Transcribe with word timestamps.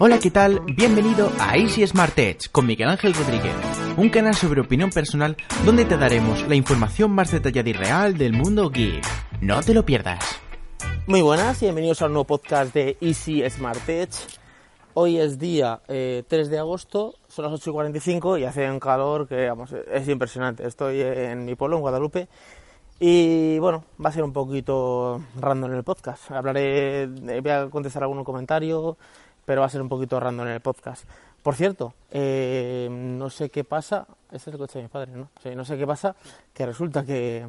Hola, 0.00 0.20
¿qué 0.20 0.30
tal? 0.30 0.60
Bienvenido 0.76 1.28
a 1.40 1.56
Easy 1.56 1.84
Smart 1.84 2.16
Edge 2.16 2.50
con 2.52 2.66
Miguel 2.66 2.88
Ángel 2.88 3.12
Rodríguez, 3.14 3.52
un 3.96 4.10
canal 4.10 4.32
sobre 4.32 4.60
opinión 4.60 4.90
personal 4.90 5.36
donde 5.64 5.84
te 5.84 5.96
daremos 5.96 6.46
la 6.46 6.54
información 6.54 7.10
más 7.10 7.32
detallada 7.32 7.68
y 7.68 7.72
real 7.72 8.16
del 8.16 8.32
mundo 8.32 8.70
geek. 8.70 9.04
No 9.40 9.60
te 9.60 9.74
lo 9.74 9.84
pierdas. 9.84 10.24
Muy 11.08 11.20
buenas 11.20 11.60
y 11.62 11.66
bienvenidos 11.66 12.00
a 12.00 12.06
un 12.06 12.12
nuevo 12.12 12.26
podcast 12.28 12.72
de 12.72 12.96
Easy 13.00 13.42
Smart 13.50 13.88
Edge. 13.88 14.38
Hoy 14.94 15.18
es 15.18 15.36
día 15.36 15.80
3 15.88 15.88
eh, 15.88 16.24
de 16.28 16.58
agosto, 16.60 17.16
son 17.26 17.46
las 17.46 17.54
8 17.54 17.70
y 17.70 17.72
45 17.72 18.38
y 18.38 18.44
hace 18.44 18.70
un 18.70 18.78
calor 18.78 19.26
que 19.26 19.48
vamos, 19.48 19.72
es 19.72 20.08
impresionante. 20.08 20.64
Estoy 20.64 21.00
en 21.00 21.44
mi 21.44 21.56
pueblo, 21.56 21.74
en 21.74 21.82
Guadalupe, 21.82 22.28
y 23.00 23.58
bueno, 23.60 23.84
va 24.04 24.10
a 24.10 24.12
ser 24.12 24.24
un 24.24 24.32
poquito 24.32 25.20
random 25.40 25.70
en 25.70 25.76
el 25.78 25.84
podcast. 25.84 26.32
Hablaré, 26.32 27.06
voy 27.06 27.50
a 27.50 27.68
contestar 27.70 28.02
algún 28.02 28.24
comentario, 28.24 28.96
pero 29.48 29.62
va 29.62 29.66
a 29.66 29.70
ser 29.70 29.80
un 29.80 29.88
poquito 29.88 30.20
random 30.20 30.46
en 30.46 30.52
el 30.52 30.60
podcast. 30.60 31.04
Por 31.42 31.54
cierto, 31.54 31.94
eh, 32.10 32.86
no 32.90 33.30
sé 33.30 33.48
qué 33.48 33.64
pasa, 33.64 34.06
este 34.30 34.50
es 34.50 34.54
el 34.54 34.58
coche 34.58 34.78
de 34.78 34.82
mi 34.82 34.88
padre, 34.90 35.12
¿no? 35.12 35.30
No 35.56 35.64
sé 35.64 35.78
qué 35.78 35.86
pasa, 35.86 36.14
que 36.52 36.66
resulta 36.66 37.02
que 37.02 37.48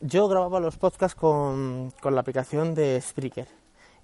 yo 0.00 0.28
grababa 0.28 0.60
los 0.60 0.76
podcasts 0.76 1.18
con, 1.18 1.92
con 2.00 2.14
la 2.14 2.20
aplicación 2.20 2.72
de 2.72 3.00
Spreaker 3.00 3.48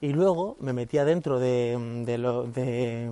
y 0.00 0.08
luego 0.08 0.56
me 0.58 0.72
metía 0.72 1.04
dentro 1.04 1.38
de, 1.38 2.02
de, 2.04 2.18
lo, 2.18 2.48
de, 2.48 3.08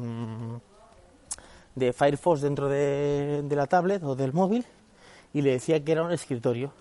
de 1.77 1.93
Firefox 1.93 2.41
dentro 2.41 2.69
de, 2.69 3.43
de 3.45 3.55
la 3.55 3.69
tablet 3.69 4.03
o 4.03 4.17
del 4.17 4.33
móvil 4.33 4.67
y 5.33 5.43
le 5.43 5.53
decía 5.53 5.85
que 5.85 5.93
era 5.93 6.03
un 6.03 6.11
escritorio 6.11 6.73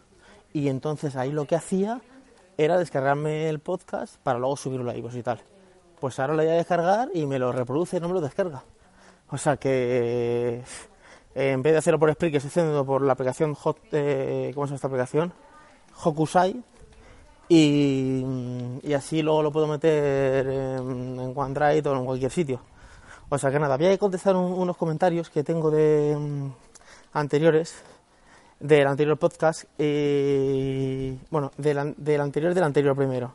y 0.53 0.69
entonces 0.69 1.15
ahí 1.15 1.31
lo 1.31 1.45
que 1.45 1.53
hacía 1.53 2.01
era 2.57 2.79
descargarme 2.79 3.47
el 3.47 3.59
podcast 3.59 4.15
para 4.23 4.39
luego 4.39 4.57
subirlo 4.57 4.89
a 4.89 4.95
iVoox 4.95 5.15
y 5.17 5.21
tal 5.21 5.50
pues 6.01 6.19
ahora 6.19 6.33
lo 6.33 6.43
voy 6.43 6.51
a 6.51 6.55
descargar 6.55 7.09
y 7.13 7.25
me 7.25 7.39
lo 7.39 7.53
reproduce 7.53 8.01
no 8.01 8.09
me 8.09 8.15
lo 8.15 8.21
descarga. 8.21 8.63
O 9.29 9.37
sea 9.37 9.55
que 9.55 10.61
eh, 11.35 11.51
en 11.51 11.61
vez 11.61 11.73
de 11.73 11.79
hacerlo 11.79 11.99
por 11.99 12.11
Spreaker, 12.11 12.37
estoy 12.37 12.49
haciendo 12.49 12.85
por 12.85 13.01
la 13.01 13.13
aplicación 13.13 13.53
Hot, 13.53 13.77
eh, 13.93 14.51
¿cómo 14.53 14.65
se 14.65 14.71
llama 14.71 14.75
esta 14.75 14.87
aplicación? 14.87 15.33
Hokusai. 16.03 16.61
Y, 17.47 18.23
y, 18.81 18.93
así 18.93 19.21
luego 19.21 19.43
lo 19.43 19.51
puedo 19.51 19.67
meter 19.67 20.47
en, 20.47 21.19
en, 21.19 21.33
OneDrive 21.35 21.89
o 21.89 21.97
en 21.97 22.05
cualquier 22.05 22.31
sitio. 22.31 22.61
O 23.29 23.37
sea 23.37 23.51
que 23.51 23.59
nada, 23.59 23.77
voy 23.77 23.87
a 23.87 23.97
contestar 23.97 24.35
unos 24.35 24.77
comentarios 24.77 25.29
que 25.29 25.43
tengo 25.43 25.69
de 25.69 26.15
um, 26.15 26.53
anteriores, 27.11 27.75
del 28.59 28.87
anterior 28.87 29.17
podcast, 29.17 29.65
y 29.77 31.17
bueno, 31.29 31.51
del, 31.57 31.93
del 31.97 32.21
anterior 32.21 32.53
del 32.53 32.63
anterior 32.63 32.95
primero. 32.95 33.33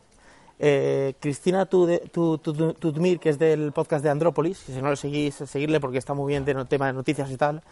Eh, 0.58 1.14
Cristina 1.20 1.66
Tudmir, 1.66 3.20
que 3.20 3.28
es 3.28 3.38
del 3.38 3.72
podcast 3.72 4.02
de 4.02 4.10
Andrópolis, 4.10 4.58
si 4.58 4.80
no 4.80 4.88
lo 4.88 4.96
seguís, 4.96 5.34
seguirle 5.34 5.80
porque 5.80 5.98
está 5.98 6.14
muy 6.14 6.32
bien 6.32 6.44
de 6.44 6.64
tema 6.64 6.86
de 6.86 6.94
noticias 6.94 7.30
y 7.30 7.36
tal. 7.36 7.62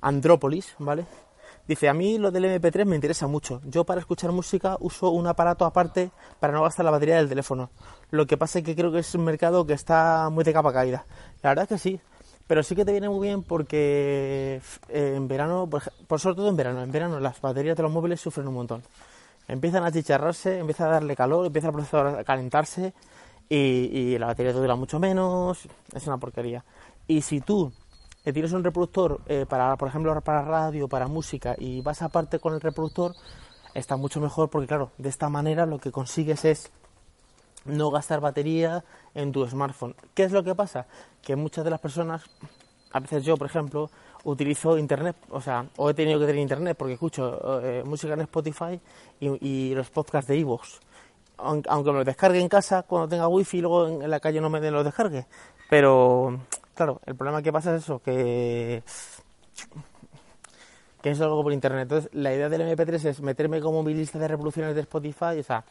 Andrópolis, 0.00 0.74
¿vale? 0.78 1.06
Dice, 1.68 1.88
a 1.88 1.94
mí 1.94 2.18
lo 2.18 2.30
del 2.30 2.44
MP3 2.44 2.84
me 2.84 2.94
interesa 2.94 3.26
mucho. 3.26 3.60
Yo 3.64 3.84
para 3.84 4.00
escuchar 4.00 4.30
música 4.30 4.76
uso 4.80 5.10
un 5.10 5.26
aparato 5.26 5.64
aparte 5.64 6.10
para 6.38 6.52
no 6.52 6.62
gastar 6.62 6.84
la 6.84 6.92
batería 6.92 7.16
del 7.16 7.28
teléfono. 7.28 7.70
Lo 8.10 8.26
que 8.26 8.36
pasa 8.36 8.60
es 8.60 8.64
que 8.64 8.76
creo 8.76 8.92
que 8.92 9.00
es 9.00 9.14
un 9.14 9.24
mercado 9.24 9.66
que 9.66 9.72
está 9.72 10.28
muy 10.30 10.44
de 10.44 10.52
capa 10.52 10.72
caída. 10.72 11.06
La 11.42 11.50
verdad 11.50 11.64
es 11.64 11.68
que 11.68 11.78
sí. 11.78 12.00
Pero 12.46 12.62
sí 12.62 12.76
que 12.76 12.84
te 12.84 12.92
viene 12.92 13.08
muy 13.08 13.26
bien 13.26 13.42
porque 13.42 14.60
eh, 14.88 15.14
en 15.16 15.26
verano, 15.26 15.68
por 16.06 16.20
sobre 16.20 16.36
todo 16.36 16.48
en 16.48 16.56
verano, 16.56 16.80
en 16.80 16.92
verano 16.92 17.18
las 17.18 17.40
baterías 17.40 17.76
de 17.76 17.82
los 17.82 17.90
móviles 17.90 18.20
sufren 18.20 18.46
un 18.46 18.54
montón 18.54 18.82
empiezan 19.48 19.84
a 19.84 19.92
chicharrarse, 19.92 20.58
empieza 20.58 20.86
a 20.86 20.90
darle 20.90 21.16
calor, 21.16 21.46
empieza 21.46 21.68
el 21.68 21.74
procesador 21.74 22.18
a 22.18 22.24
calentarse 22.24 22.94
y, 23.48 24.18
la 24.18 24.26
batería 24.26 24.52
te 24.52 24.58
dura 24.58 24.74
mucho 24.74 24.98
menos, 24.98 25.68
es 25.94 26.06
una 26.06 26.18
porquería. 26.18 26.64
Y 27.06 27.20
si 27.22 27.40
tú 27.40 27.72
tienes 28.24 28.52
un 28.52 28.64
reproductor 28.64 29.20
eh, 29.26 29.46
para, 29.48 29.76
por 29.76 29.88
ejemplo, 29.88 30.20
para 30.20 30.42
radio, 30.42 30.88
para 30.88 31.06
música 31.06 31.54
y 31.58 31.80
vas 31.80 32.02
aparte 32.02 32.40
con 32.40 32.54
el 32.54 32.60
reproductor, 32.60 33.14
está 33.74 33.96
mucho 33.96 34.20
mejor 34.20 34.50
porque, 34.50 34.66
claro, 34.66 34.90
de 34.98 35.08
esta 35.08 35.28
manera 35.28 35.66
lo 35.66 35.78
que 35.78 35.92
consigues 35.92 36.44
es 36.44 36.72
no 37.64 37.90
gastar 37.90 38.20
batería 38.20 38.84
en 39.14 39.32
tu 39.32 39.46
smartphone. 39.46 39.94
¿Qué 40.14 40.24
es 40.24 40.32
lo 40.32 40.42
que 40.42 40.54
pasa? 40.54 40.86
Que 41.22 41.36
muchas 41.36 41.64
de 41.64 41.70
las 41.70 41.80
personas, 41.80 42.24
a 42.92 43.00
veces 43.00 43.24
yo, 43.24 43.36
por 43.36 43.46
ejemplo, 43.46 43.90
utilizo 44.26 44.76
internet, 44.76 45.16
o 45.30 45.40
sea, 45.40 45.66
o 45.76 45.90
he 45.90 45.94
tenido 45.94 46.18
que 46.20 46.26
tener 46.26 46.42
internet 46.42 46.76
porque 46.76 46.94
escucho 46.94 47.60
eh, 47.62 47.82
música 47.84 48.14
en 48.14 48.20
Spotify 48.20 48.80
y, 49.20 49.74
los 49.74 49.88
podcasts 49.90 50.28
de 50.28 50.38
Evox. 50.38 50.80
Aunque, 51.38 51.90
me 51.90 51.98
los 51.98 52.06
descargue 52.06 52.40
en 52.40 52.48
casa 52.48 52.82
cuando 52.82 53.08
tenga 53.08 53.28
wifi 53.28 53.58
y 53.58 53.60
luego 53.60 53.86
en, 53.86 54.10
la 54.10 54.20
calle 54.20 54.40
no 54.40 54.50
me 54.50 54.70
los 54.70 54.84
descargue. 54.84 55.26
Pero, 55.68 56.40
claro, 56.74 57.00
el 57.06 57.14
problema 57.14 57.42
que 57.42 57.52
pasa 57.52 57.74
es 57.74 57.82
eso, 57.82 58.00
que 58.00 58.82
que 61.02 61.10
es 61.12 61.20
algo 61.20 61.40
por 61.44 61.52
internet. 61.52 61.82
Entonces, 61.82 62.10
la 62.14 62.34
idea 62.34 62.48
del 62.48 62.62
MP3 62.62 63.04
es 63.04 63.20
meterme 63.20 63.60
como 63.60 63.84
mi 63.84 63.94
lista 63.94 64.18
de 64.18 64.26
reproducciones 64.26 64.74
de 64.74 64.80
Spotify, 64.80 65.38
o 65.38 65.42
sea, 65.44 65.64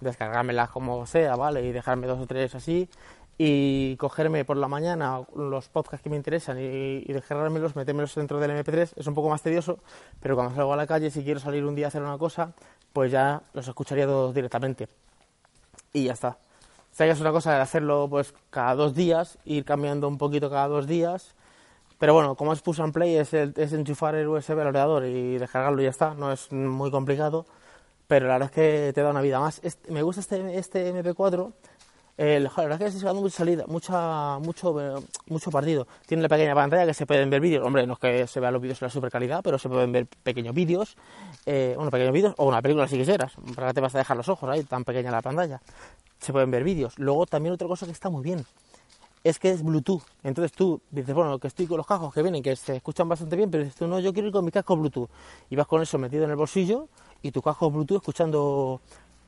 descargármelas 0.00 0.70
como 0.70 1.04
sea, 1.06 1.34
¿vale? 1.34 1.66
Y 1.66 1.72
dejarme 1.72 2.06
dos 2.06 2.20
o 2.20 2.26
tres 2.26 2.54
así, 2.54 2.88
y 3.38 3.96
cogerme 3.96 4.44
por 4.44 4.56
la 4.56 4.68
mañana 4.68 5.20
los 5.34 5.68
podcasts 5.68 6.02
que 6.02 6.10
me 6.10 6.16
interesan 6.16 6.58
y, 6.58 7.04
y 7.06 7.12
descargármelos, 7.12 7.76
metérmelos 7.76 8.14
dentro 8.14 8.40
del 8.40 8.50
MP3 8.52 8.92
es 8.96 9.06
un 9.06 9.14
poco 9.14 9.28
más 9.28 9.42
tedioso, 9.42 9.78
pero 10.20 10.34
cuando 10.34 10.54
salgo 10.54 10.72
a 10.72 10.76
la 10.76 10.86
calle, 10.86 11.10
si 11.10 11.22
quiero 11.22 11.40
salir 11.40 11.64
un 11.64 11.74
día 11.74 11.86
a 11.86 11.88
hacer 11.88 12.02
una 12.02 12.16
cosa, 12.16 12.54
pues 12.92 13.12
ya 13.12 13.42
los 13.52 13.68
escucharía 13.68 14.06
todos 14.06 14.34
directamente. 14.34 14.88
Y 15.92 16.04
ya 16.04 16.14
está. 16.14 16.38
O 16.96 16.96
sea, 16.96 17.06
es 17.06 17.20
una 17.20 17.30
cosa 17.30 17.54
de 17.54 17.60
hacerlo 17.60 18.06
pues 18.08 18.32
cada 18.48 18.74
dos 18.74 18.94
días, 18.94 19.38
ir 19.44 19.66
cambiando 19.66 20.08
un 20.08 20.16
poquito 20.16 20.48
cada 20.48 20.66
dos 20.68 20.86
días. 20.86 21.34
Pero 21.98 22.14
bueno, 22.14 22.36
como 22.36 22.54
es 22.54 22.62
push 22.62 22.80
and 22.80 22.94
play, 22.94 23.16
es, 23.16 23.34
es 23.34 23.72
enchufar 23.74 24.14
el 24.14 24.28
USB 24.28 24.52
al 24.52 24.68
ordenador 24.68 25.04
y 25.04 25.36
descargarlo 25.36 25.82
y 25.82 25.84
ya 25.84 25.90
está. 25.90 26.14
No 26.14 26.32
es 26.32 26.50
muy 26.52 26.90
complicado, 26.90 27.44
pero 28.06 28.28
la 28.28 28.34
verdad 28.34 28.48
es 28.48 28.54
que 28.54 28.92
te 28.94 29.02
da 29.02 29.10
una 29.10 29.20
vida 29.20 29.40
más. 29.40 29.60
me 29.90 30.00
gusta 30.02 30.22
este, 30.22 30.58
este 30.58 30.90
MP4 30.94 31.52
eh, 32.18 32.40
la 32.40 32.50
verdad 32.56 32.72
es 32.72 32.78
que 32.78 32.84
estoy 32.86 33.00
sacando 33.00 33.20
mucha 33.20 33.36
salida, 33.36 33.64
mucha, 33.68 34.38
mucho, 34.38 34.80
eh, 34.80 35.02
mucho 35.28 35.50
partido. 35.50 35.86
Tiene 36.06 36.22
la 36.22 36.28
pequeña 36.28 36.54
pantalla 36.54 36.86
que 36.86 36.94
se 36.94 37.04
pueden 37.04 37.28
ver 37.28 37.40
vídeos. 37.42 37.64
Hombre, 37.64 37.86
no 37.86 37.92
es 37.94 37.98
que 37.98 38.26
se 38.26 38.40
vean 38.40 38.54
los 38.54 38.62
vídeos 38.62 38.80
en 38.80 38.86
la 38.86 38.90
super 38.90 39.10
calidad, 39.10 39.40
pero 39.44 39.58
se 39.58 39.68
pueden 39.68 39.92
ver 39.92 40.06
pequeños 40.22 40.54
vídeos. 40.54 40.96
Eh, 41.44 41.74
bueno, 41.76 41.90
pequeños 41.90 42.12
vídeos 42.12 42.34
o 42.38 42.46
una 42.46 42.62
película 42.62 42.88
si 42.88 42.96
quisieras. 42.96 43.34
¿Para 43.54 43.68
qué 43.68 43.74
te 43.74 43.80
vas 43.82 43.94
a 43.94 43.98
dejar 43.98 44.16
los 44.16 44.28
ojos 44.28 44.48
ahí, 44.48 44.64
tan 44.64 44.84
pequeña 44.84 45.10
la 45.10 45.20
pantalla? 45.20 45.60
Se 46.18 46.32
pueden 46.32 46.50
ver 46.50 46.64
vídeos. 46.64 46.98
Luego 46.98 47.26
también 47.26 47.52
otra 47.52 47.68
cosa 47.68 47.84
que 47.84 47.92
está 47.92 48.08
muy 48.08 48.22
bien 48.22 48.46
es 49.22 49.38
que 49.38 49.50
es 49.50 49.62
Bluetooth. 49.62 50.02
Entonces 50.22 50.52
tú 50.52 50.80
dices, 50.90 51.14
bueno, 51.14 51.38
que 51.38 51.48
estoy 51.48 51.66
con 51.66 51.78
los 51.78 51.86
cascos 51.86 52.14
que 52.14 52.22
vienen, 52.22 52.42
que 52.42 52.54
se 52.54 52.76
escuchan 52.76 53.08
bastante 53.08 53.34
bien, 53.34 53.50
pero 53.50 53.64
dices 53.64 53.76
tú, 53.76 53.86
no, 53.88 53.98
yo 53.98 54.12
quiero 54.12 54.28
ir 54.28 54.32
con 54.32 54.44
mi 54.44 54.52
casco 54.52 54.76
Bluetooth. 54.76 55.10
Y 55.50 55.56
vas 55.56 55.66
con 55.66 55.82
eso 55.82 55.98
metido 55.98 56.24
en 56.24 56.30
el 56.30 56.36
bolsillo 56.36 56.88
y 57.22 57.32
tu 57.32 57.42
casco 57.42 57.70
Bluetooth 57.70 57.96
escuchando 57.96 58.80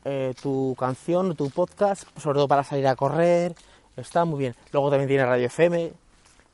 eh, 0.05 0.35
tu 0.41 0.75
canción, 0.79 1.35
tu 1.35 1.51
podcast, 1.51 2.05
sobre 2.19 2.37
todo 2.37 2.49
para 2.49 2.65
salir 2.65 2.87
a 2.87 2.97
correr, 2.97 3.55
está 3.97 4.25
muy 4.25 4.39
bien. 4.39 4.55
Luego 4.73 4.91
también 4.91 5.09
tiene 5.09 5.27
radio 5.27 5.47
FM, 5.47 5.93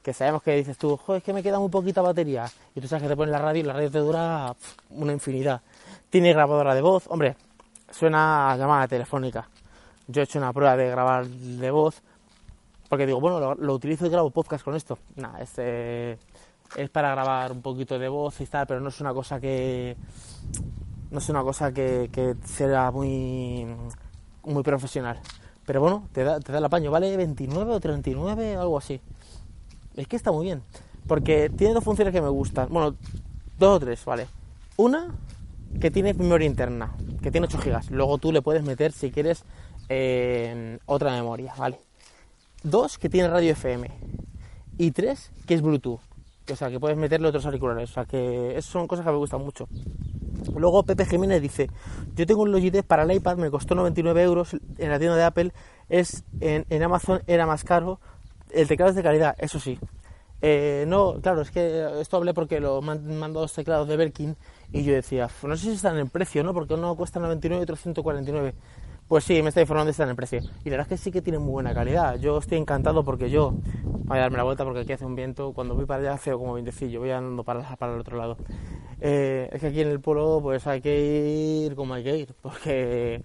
que 0.03 0.13
sabemos 0.13 0.43
que 0.43 0.55
dices 0.57 0.77
tú, 0.77 0.97
joder, 0.97 1.19
es 1.19 1.25
que 1.25 1.33
me 1.33 1.43
queda 1.43 1.59
muy 1.59 1.69
poquita 1.69 2.03
batería. 2.03 2.47
Y 2.75 2.81
tú 2.81 2.89
sabes 2.89 3.03
que 3.03 3.09
te 3.09 3.17
pones 3.17 3.33
la 3.33 3.39
radio 3.39 3.61
y 3.61 3.65
la 3.65 3.73
radio 3.73 3.91
te 3.91 3.99
dura 3.99 4.55
una 4.91 5.13
infinidad. 5.13 5.61
Tiene 6.11 6.33
grabadora 6.33 6.75
de 6.75 6.83
voz, 6.83 7.05
hombre, 7.09 7.37
suena 7.91 8.53
a 8.53 8.57
llamada 8.57 8.89
telefónica. 8.89 9.49
Yo 10.07 10.21
he 10.21 10.25
hecho 10.25 10.39
una 10.39 10.53
prueba 10.53 10.77
de 10.77 10.91
grabar 10.91 11.27
de 11.27 11.71
voz, 11.71 12.03
porque 12.89 13.07
digo, 13.07 13.21
bueno, 13.21 13.55
lo, 13.55 13.75
utilizo 13.75 14.07
y 14.07 14.11
grabo 14.11 14.31
podcast 14.31 14.65
con 14.65 14.77
esto. 14.77 14.99
Nada, 15.17 15.41
este 15.41 16.19
es 16.77 16.91
para 16.91 17.11
grabar 17.11 17.53
un 17.53 17.63
poquito 17.63 17.99
de 17.99 18.09
voz 18.09 18.41
y 18.41 18.47
tal, 18.47 18.67
pero 18.67 18.81
no 18.81 18.89
es 18.89 19.01
una 19.01 19.15
cosa 19.15 19.41
que 19.41 19.97
no 21.15 21.21
es 21.21 21.29
una 21.29 21.43
cosa 21.43 21.73
que, 21.73 22.11
que 22.13 22.35
sea 22.45 22.91
muy, 22.91 23.67
muy 24.43 24.63
profesional. 24.65 25.21
Pero 25.65 25.81
bueno, 25.81 26.09
te 26.13 26.25
da, 26.25 26.41
te 26.41 26.51
da 26.51 26.59
el 26.59 26.65
apaño, 26.65 26.91
vale 26.91 27.17
29 27.17 27.73
o 27.73 27.81
39, 27.81 28.57
algo 28.57 28.77
así. 28.77 29.01
Es 29.97 30.09
que 30.09 30.17
está 30.17 30.33
muy 30.33 30.45
bien, 30.45 30.63
porque 31.07 31.51
tiene 31.57 31.73
dos 31.73 31.85
funciones 31.85 32.13
que 32.13 32.21
me 32.21 32.29
gustan. 32.29 32.69
Bueno, 32.69 32.97
dos 33.59 33.77
o 33.77 33.81
tres, 33.81 34.05
vale. 34.05 34.27
Una, 34.77 35.15
que 35.81 35.93
tiene 35.93 36.15
memoria 36.15 36.49
interna, 36.49 36.93
que 37.23 37.31
tiene 37.31 37.47
8 37.47 37.59
GB. 37.59 37.91
Luego 37.93 38.19
tú 38.19 38.33
le 38.33 38.43
puedes 38.43 38.65
meter, 38.65 38.91
si 38.91 39.13
quieres, 39.13 39.45
otra 40.87 41.13
memoria, 41.13 41.55
¿vale? 41.57 41.79
Dos, 42.65 42.99
que 42.99 43.09
tiene 43.09 43.29
radio 43.29 43.53
FM. 43.53 43.89
Y 44.79 44.91
tres, 44.91 45.31
que 45.47 45.55
es 45.55 45.63
Bluetooth. 45.63 46.01
O 46.51 46.57
sea, 46.57 46.71
que 46.71 46.81
puedes 46.81 46.99
meterle 46.99 47.29
otros 47.29 47.47
auriculares. 47.47 47.91
O 47.91 47.95
sea, 47.95 48.05
que 48.05 48.51
esas 48.51 48.65
son 48.65 48.89
cosas 48.89 49.05
que 49.05 49.13
me 49.13 49.19
gustan 49.19 49.41
mucho. 49.43 49.69
Luego 50.57 50.83
Pepe 50.83 51.07
Jiménez 51.07 51.41
dice, 51.41 51.71
yo 52.15 52.27
tengo 52.27 52.43
un 52.43 52.53
Logitech 52.53 52.85
para 52.85 53.03
el 53.03 53.13
iPad, 53.13 53.37
me 53.37 53.51
costó 53.51 53.75
99 53.75 54.23
euros 54.23 54.55
en 54.79 54.91
la 54.91 54.99
tienda 54.99 55.17
de 55.17 55.25
Apple, 55.25 55.53
es 55.89 56.25
en, 56.41 56.83
Amazon 56.83 57.23
era 57.27 57.47
más 57.47 57.65
caro, 57.65 58.01
el 58.51 58.69
teclado 58.69 58.91
es 58.91 58.97
de 58.97 59.03
calidad, 59.03 59.37
eso 59.39 59.59
sí. 59.61 59.79
Eh, 60.43 60.85
no, 60.87 61.21
claro, 61.23 61.41
es 61.41 61.51
que 61.51 62.01
esto 62.01 62.19
hablé 62.19 62.35
porque 62.35 62.61
lo 62.61 62.83
mandó 62.83 63.41
dos 63.41 63.55
teclados 63.55 63.89
de 63.89 63.97
Berkin 63.97 64.37
y 64.73 64.83
yo 64.85 64.93
decía, 64.93 65.29
no 65.43 65.57
sé 65.57 65.67
si 65.67 65.73
están 65.73 65.99
en 65.99 66.09
precio, 66.09 66.45
¿no? 66.45 66.53
Porque 66.53 66.75
uno 66.75 66.95
cuesta 66.97 67.19
99 67.19 67.61
y 67.61 67.63
otro 67.63 67.77
149. 67.77 68.55
Pues 69.09 69.25
sí, 69.25 69.43
me 69.43 69.51
está 69.51 69.61
informando 69.61 69.87
de 69.87 69.91
están 69.93 70.09
en 70.09 70.17
precio. 70.17 70.41
Y 70.65 70.71
la 70.71 70.77
verdad 70.77 70.93
es 70.93 71.01
que 71.01 71.05
sí 71.05 71.13
que 71.13 71.23
tiene 71.23 71.39
muy 71.39 71.53
buena 71.53 71.75
calidad. 71.75 72.19
Yo 72.19 72.39
estoy 72.39 72.59
encantado 72.59 73.05
porque 73.05 73.31
yo 73.31 73.55
Voy 74.07 74.19
a 74.19 74.21
darme 74.21 74.37
la 74.37 74.43
vuelta 74.43 74.65
porque 74.65 74.81
aquí 74.81 74.93
hace 74.93 75.07
un 75.07 75.17
viento. 75.17 75.55
Cuando 75.55 75.75
voy 75.75 75.87
para 75.87 76.01
allá 76.01 76.13
hace 76.13 76.33
como 76.33 76.55
vientecillo. 76.55 77.01
Voy 77.01 77.11
andando 77.11 77.43
para, 77.43 77.63
para 77.77 77.95
el 77.95 78.01
otro 78.01 78.19
lado. 78.19 78.37
Eh, 79.01 79.49
es 79.51 79.61
que 79.61 79.69
aquí 79.69 79.81
en 79.81 79.89
el 79.89 80.01
pueblo 80.01 80.41
pues 80.43 80.67
hay 80.67 80.83
que 80.83 81.65
ir 81.67 81.75
como 81.75 81.95
hay 81.95 82.05
que 82.05 82.17
ir. 82.19 82.35
Porque 82.43 83.23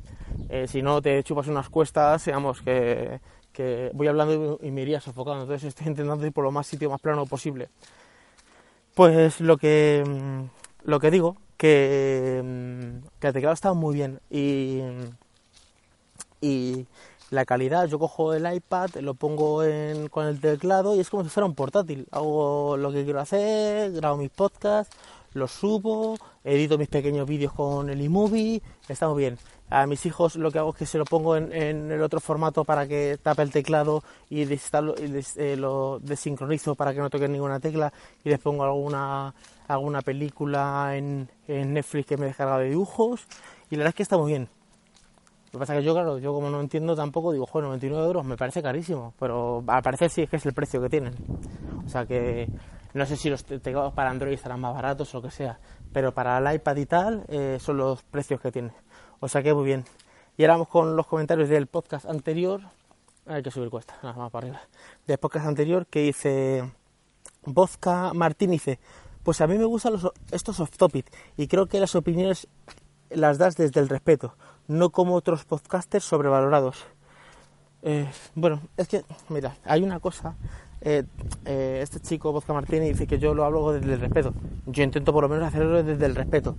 eh, 0.47 0.67
si 0.67 0.81
no 0.81 1.01
te 1.01 1.21
chupas 1.23 1.47
unas 1.47 1.69
cuestas, 1.69 2.23
digamos 2.23 2.61
que, 2.61 3.19
que 3.51 3.91
voy 3.93 4.07
hablando 4.07 4.57
y 4.63 4.71
me 4.71 4.81
iría 4.83 5.01
sofocando. 5.01 5.41
Entonces 5.43 5.67
estoy 5.67 5.87
intentando 5.87 6.25
ir 6.25 6.31
por 6.31 6.45
lo 6.45 6.51
más 6.51 6.65
sitio 6.65 6.89
más 6.89 7.01
plano 7.01 7.25
posible. 7.25 7.67
Pues 8.95 9.41
lo 9.41 9.57
que, 9.57 10.03
mm, 10.07 10.89
lo 10.89 10.99
que 11.01 11.11
digo, 11.11 11.35
que, 11.57 12.41
mm, 12.41 13.07
que 13.19 13.27
el 13.27 13.33
teclado 13.33 13.53
está 13.53 13.73
muy 13.73 13.95
bien 13.95 14.21
y, 14.29 14.79
y 16.41 16.85
la 17.31 17.45
calidad, 17.45 17.87
yo 17.87 17.99
cojo 17.99 18.33
el 18.33 18.51
iPad, 18.51 18.89
lo 19.01 19.13
pongo 19.13 19.63
en, 19.63 20.07
con 20.09 20.25
el 20.25 20.39
teclado 20.41 20.95
y 20.95 20.99
es 20.99 21.09
como 21.09 21.23
si 21.23 21.29
fuera 21.29 21.45
un 21.45 21.55
portátil. 21.55 22.07
Hago 22.11 22.75
lo 22.77 22.91
que 22.91 23.03
quiero 23.03 23.19
hacer, 23.19 23.91
grabo 23.91 24.17
mis 24.17 24.31
podcasts, 24.31 24.95
los 25.33 25.51
subo, 25.51 26.17
edito 26.43 26.77
mis 26.77 26.87
pequeños 26.87 27.27
vídeos 27.27 27.53
con 27.53 27.89
el 27.89 28.01
iMovie, 28.01 28.61
está 28.87 29.07
muy 29.09 29.19
bien. 29.23 29.37
A 29.69 29.85
mis 29.85 30.03
hijos 30.07 30.35
lo 30.35 30.51
que 30.51 30.57
hago 30.57 30.71
es 30.71 30.77
que 30.77 30.85
se 30.87 30.97
lo 30.97 31.05
pongo 31.05 31.35
en, 31.35 31.53
en 31.53 31.91
el 31.91 32.01
otro 32.01 32.19
formato 32.19 32.65
para 32.65 32.87
que 32.87 33.19
tape 33.21 33.43
el 33.43 33.51
teclado 33.51 34.03
y, 34.27 34.41
y 34.41 34.45
des- 34.45 35.37
eh, 35.37 35.55
lo 35.55 35.99
desincronizo 35.99 36.73
para 36.73 36.91
que 36.95 36.99
no 36.99 37.11
toque 37.11 37.27
ninguna 37.27 37.59
tecla 37.59 37.93
y 38.23 38.29
les 38.29 38.39
pongo 38.39 38.63
alguna, 38.63 39.35
alguna 39.67 40.01
película 40.01 40.97
en, 40.97 41.29
en 41.47 41.73
Netflix 41.75 42.07
que 42.07 42.17
me 42.17 42.23
he 42.23 42.27
descargado 42.29 42.61
de 42.61 42.69
dibujos 42.69 43.21
y 43.69 43.75
la 43.75 43.81
verdad 43.81 43.89
es 43.89 43.95
que 43.95 44.03
está 44.03 44.17
muy 44.17 44.31
bien. 44.31 44.49
Lo 45.51 45.53
que 45.53 45.57
pasa 45.59 45.73
es 45.75 45.79
que 45.79 45.85
yo, 45.85 45.93
claro, 45.93 46.19
yo 46.19 46.33
como 46.33 46.49
no 46.49 46.59
entiendo 46.61 46.95
tampoco, 46.95 47.31
digo, 47.31 47.45
joder, 47.47 47.65
99 47.67 48.05
euros 48.05 48.25
me 48.25 48.37
parece 48.37 48.61
carísimo, 48.61 49.13
pero 49.19 49.63
al 49.67 49.81
parecer 49.81 50.09
sí 50.11 50.21
es 50.21 50.29
que 50.29 50.35
es 50.35 50.45
el 50.45 50.53
precio 50.53 50.79
que 50.81 50.89
tienen. 50.89 51.13
O 51.85 51.89
sea 51.89 52.05
que 52.05 52.47
no 52.93 53.05
sé 53.05 53.17
si 53.17 53.29
los 53.29 53.43
te- 53.43 53.59
teclados 53.59 53.93
para 53.93 54.11
Android 54.11 54.33
estarán 54.33 54.59
más 54.59 54.73
baratos 54.75 55.13
o 55.13 55.17
lo 55.17 55.23
que 55.23 55.31
sea, 55.31 55.59
pero 55.91 56.13
para 56.13 56.37
el 56.37 56.55
iPad 56.55 56.75
y 56.77 56.85
tal 56.85 57.25
eh, 57.29 57.57
son 57.59 57.77
los 57.77 58.03
precios 58.03 58.39
que 58.39 58.51
tienen. 58.51 58.73
O 59.19 59.27
sea 59.27 59.41
que 59.41 59.53
muy 59.53 59.65
bien. 59.65 59.85
Y 60.37 60.43
ahora 60.43 60.53
vamos 60.53 60.67
con 60.69 60.95
los 60.95 61.07
comentarios 61.07 61.49
del 61.49 61.65
podcast 61.67 62.05
anterior. 62.05 62.61
Hay 63.25 63.41
que 63.43 63.51
subir 63.51 63.69
cuesta, 63.69 63.95
nada 64.03 64.15
más 64.15 64.31
para 64.31 64.47
arriba. 64.47 64.61
Del 65.07 65.17
podcast 65.17 65.45
anterior 65.47 65.85
que 65.87 66.01
dice 66.01 66.71
Vodka 67.45 68.11
Martín 68.13 68.51
dice, 68.51 68.79
pues 69.23 69.41
a 69.41 69.47
mí 69.47 69.57
me 69.57 69.65
gustan 69.65 69.93
los, 69.93 70.07
estos 70.31 70.59
off 70.59 70.77
topic 70.77 71.05
y 71.37 71.47
creo 71.47 71.65
que 71.67 71.79
las 71.79 71.95
opiniones 71.95 72.47
las 73.09 73.37
das 73.37 73.55
desde 73.55 73.79
el 73.79 73.89
respeto, 73.89 74.35
no 74.69 74.91
como 74.91 75.15
otros 75.15 75.43
podcasters 75.43 76.05
sobrevalorados. 76.05 76.85
Eh, 77.81 78.07
bueno, 78.35 78.61
es 78.77 78.87
que, 78.87 79.03
mira, 79.27 79.57
hay 79.65 79.83
una 79.83 79.99
cosa. 79.99 80.35
eh, 80.81 81.03
eh, 81.43 81.79
este 81.83 81.99
chico, 81.99 82.31
Vodka 82.31 82.53
Martínez, 82.53 82.89
dice 82.89 83.07
que 83.07 83.19
yo 83.19 83.33
lo 83.33 83.43
hablo 83.43 83.73
desde 83.73 83.93
el 83.93 83.99
respeto. 83.99 84.33
Yo 84.67 84.83
intento 84.83 85.11
por 85.11 85.23
lo 85.23 85.29
menos 85.29 85.47
hacerlo 85.47 85.83
desde 85.83 86.05
el 86.05 86.15
respeto. 86.15 86.55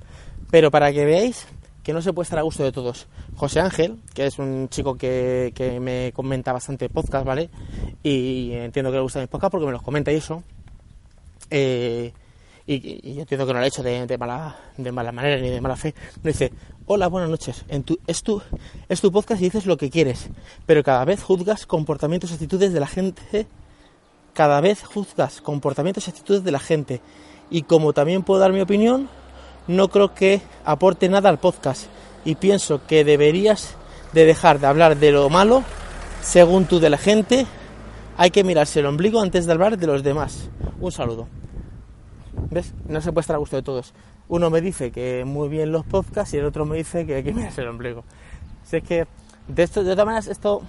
Pero 0.50 0.70
para 0.70 0.92
que 0.92 1.06
veáis 1.06 1.46
que 1.82 1.92
no 1.94 2.02
se 2.02 2.12
puede 2.12 2.24
estar 2.24 2.38
a 2.38 2.42
gusto 2.42 2.62
de 2.62 2.72
todos. 2.72 3.06
José 3.36 3.60
Ángel, 3.60 4.02
que 4.12 4.26
es 4.26 4.38
un 4.38 4.68
chico 4.68 4.96
que, 4.96 5.52
que 5.54 5.80
me 5.80 6.12
comenta 6.14 6.52
bastante 6.52 6.90
podcast, 6.90 7.24
¿vale? 7.24 7.48
Y 8.02 8.50
entiendo 8.52 8.90
que 8.90 8.96
le 8.96 9.02
gustan 9.02 9.22
mis 9.22 9.30
podcasts 9.30 9.52
porque 9.52 9.66
me 9.66 9.72
los 9.72 9.82
comenta 9.82 10.12
y 10.12 10.16
eso. 10.16 10.42
Eh, 11.48 12.12
y, 12.74 13.14
yo 13.14 13.22
entiendo 13.22 13.46
que 13.46 13.52
no 13.52 13.58
lo 13.58 13.64
ha 13.64 13.68
hecho 13.68 13.82
de, 13.82 14.06
de 14.06 14.18
mala, 14.18 14.56
de 14.76 14.92
mala 14.92 15.10
manera 15.10 15.40
ni 15.40 15.50
de 15.50 15.60
mala 15.60 15.76
fe. 15.76 15.94
Me 16.22 16.30
dice, 16.30 16.52
hola, 16.86 17.08
buenas 17.08 17.28
noches. 17.28 17.64
En 17.68 17.82
tu, 17.82 17.98
es, 18.06 18.22
tu, 18.22 18.40
es 18.88 19.00
tu 19.00 19.10
podcast 19.10 19.40
y 19.40 19.44
dices 19.44 19.66
lo 19.66 19.76
que 19.76 19.90
quieres, 19.90 20.28
pero 20.66 20.84
cada 20.84 21.04
vez 21.04 21.22
juzgas 21.22 21.66
comportamientos 21.66 22.30
y 22.30 22.34
actitudes 22.34 22.72
de 22.72 22.80
la 22.80 22.86
gente. 22.86 23.46
Cada 24.34 24.60
vez 24.60 24.84
juzgas 24.84 25.40
comportamientos 25.40 26.06
y 26.06 26.10
actitudes 26.10 26.44
de 26.44 26.52
la 26.52 26.60
gente. 26.60 27.00
Y 27.50 27.62
como 27.62 27.92
también 27.92 28.22
puedo 28.22 28.38
dar 28.38 28.52
mi 28.52 28.60
opinión, 28.60 29.08
no 29.66 29.88
creo 29.88 30.14
que 30.14 30.40
aporte 30.64 31.08
nada 31.08 31.28
al 31.28 31.40
podcast. 31.40 31.86
Y 32.24 32.36
pienso 32.36 32.86
que 32.86 33.04
deberías 33.04 33.74
de 34.12 34.24
dejar 34.24 34.60
de 34.60 34.68
hablar 34.68 34.96
de 34.96 35.10
lo 35.10 35.28
malo, 35.28 35.64
según 36.22 36.66
tú 36.66 36.78
de 36.78 36.90
la 36.90 36.98
gente. 36.98 37.46
Hay 38.16 38.30
que 38.30 38.44
mirarse 38.44 38.78
el 38.78 38.86
ombligo 38.86 39.20
antes 39.20 39.46
de 39.46 39.52
hablar 39.52 39.76
de 39.76 39.86
los 39.88 40.04
demás. 40.04 40.48
Un 40.80 40.92
saludo. 40.92 41.39
¿Ves? 42.50 42.72
No 42.88 43.00
se 43.00 43.12
puede 43.12 43.22
estar 43.22 43.36
a 43.36 43.38
gusto 43.38 43.56
de 43.56 43.62
todos. 43.62 43.94
Uno 44.28 44.50
me 44.50 44.60
dice 44.60 44.90
que 44.90 45.24
muy 45.24 45.48
bien 45.48 45.72
los 45.72 45.84
podcasts 45.84 46.34
y 46.34 46.38
el 46.38 46.44
otro 46.44 46.64
me 46.64 46.76
dice 46.76 47.06
que 47.06 47.22
que 47.22 47.32
mirarse 47.34 47.62
el 47.62 47.68
ombligo. 47.68 48.04
Si 48.64 48.76
es 48.76 48.82
que, 48.82 49.06
de 49.48 49.62
esto, 49.62 49.82
de 49.82 49.92
todas 49.92 50.06
maneras, 50.06 50.26
esto 50.28 50.62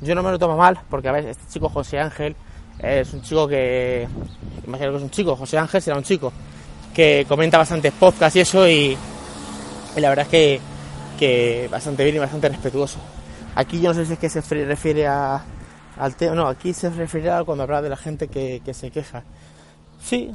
yo 0.00 0.14
no 0.14 0.22
me 0.22 0.30
lo 0.30 0.38
tomo 0.38 0.56
mal, 0.56 0.78
porque 0.88 1.08
a 1.08 1.12
ver, 1.12 1.26
este 1.26 1.44
chico 1.48 1.68
José 1.68 1.98
Ángel 1.98 2.34
es 2.78 3.12
un 3.12 3.22
chico 3.22 3.46
que, 3.46 4.08
imagino 4.66 4.90
que 4.90 4.96
es 4.96 5.02
un 5.02 5.10
chico, 5.10 5.36
José 5.36 5.58
Ángel 5.58 5.82
será 5.82 5.96
un 5.96 6.02
chico, 6.02 6.32
que 6.94 7.26
comenta 7.28 7.58
bastantes 7.58 7.92
podcasts 7.92 8.36
y 8.36 8.40
eso, 8.40 8.66
y, 8.66 8.96
y 9.96 10.00
la 10.00 10.08
verdad 10.08 10.24
es 10.24 10.30
que, 10.30 10.60
que 11.18 11.68
bastante 11.70 12.04
bien 12.04 12.16
y 12.16 12.18
bastante 12.18 12.48
respetuoso. 12.48 12.98
Aquí 13.54 13.80
yo 13.80 13.90
no 13.90 13.94
sé 13.94 14.06
si 14.06 14.14
es 14.14 14.18
que 14.18 14.28
se 14.28 14.40
refiere 14.40 15.06
a, 15.06 15.42
al 15.98 16.16
tema, 16.16 16.34
no, 16.34 16.46
aquí 16.46 16.72
se 16.72 16.88
refiere 16.88 17.30
a 17.30 17.44
cuando 17.44 17.64
habla 17.64 17.82
de 17.82 17.90
la 17.90 17.96
gente 17.96 18.28
que, 18.28 18.62
que 18.64 18.72
se 18.72 18.90
queja. 18.90 19.22
Sí, 20.00 20.30